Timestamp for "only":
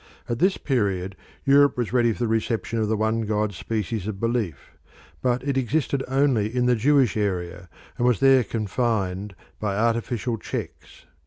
6.07-6.47